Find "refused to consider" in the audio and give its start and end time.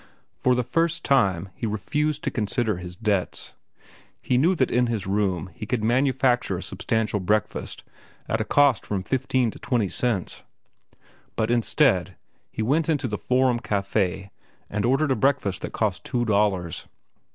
1.67-2.77